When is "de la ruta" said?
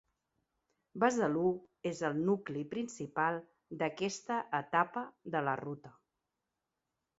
5.37-5.97